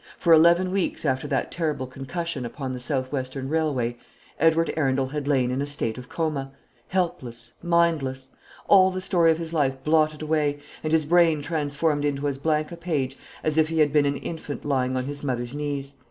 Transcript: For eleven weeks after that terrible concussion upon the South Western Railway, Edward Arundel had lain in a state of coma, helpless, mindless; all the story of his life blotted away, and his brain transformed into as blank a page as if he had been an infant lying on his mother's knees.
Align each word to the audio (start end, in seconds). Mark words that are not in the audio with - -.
For 0.17 0.33
eleven 0.33 0.71
weeks 0.71 1.05
after 1.05 1.27
that 1.27 1.51
terrible 1.51 1.85
concussion 1.85 2.43
upon 2.43 2.71
the 2.73 2.79
South 2.79 3.11
Western 3.11 3.49
Railway, 3.49 3.99
Edward 4.39 4.73
Arundel 4.75 5.09
had 5.09 5.27
lain 5.27 5.51
in 5.51 5.61
a 5.61 5.67
state 5.67 5.95
of 5.95 6.09
coma, 6.09 6.53
helpless, 6.87 7.53
mindless; 7.61 8.29
all 8.67 8.89
the 8.89 8.99
story 8.99 9.29
of 9.29 9.37
his 9.37 9.53
life 9.53 9.83
blotted 9.83 10.23
away, 10.23 10.57
and 10.83 10.91
his 10.91 11.05
brain 11.05 11.43
transformed 11.43 12.03
into 12.03 12.27
as 12.27 12.39
blank 12.39 12.71
a 12.71 12.77
page 12.77 13.15
as 13.43 13.59
if 13.59 13.67
he 13.69 13.77
had 13.77 13.93
been 13.93 14.07
an 14.07 14.17
infant 14.17 14.65
lying 14.65 14.97
on 14.97 15.05
his 15.05 15.23
mother's 15.23 15.53
knees. 15.53 15.93